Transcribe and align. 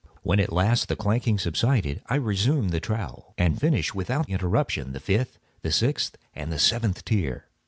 When 0.23 0.39
at 0.39 0.51
last 0.51 0.87
the 0.87 0.95
clanking 0.95 1.37
subsided, 1.37 2.01
I 2.07 2.15
resumed 2.15 2.71
the 2.71 2.79
trowel, 2.79 3.35
and 3.37 3.61
finished 3.61 3.93
without 3.93 4.27
interruption 4.27 4.93
the 4.93 4.99
fifth, 4.99 5.37
the 5.61 5.71
sixth, 5.71 6.17
and 6.33 6.51
the 6.51 6.57
seventh 6.57 7.05
tier. 7.05 7.45